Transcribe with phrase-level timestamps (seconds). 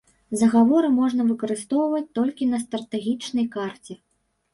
[0.41, 3.99] Загаворы можна выкарыстоўваць толькі на стратэгічнай карце.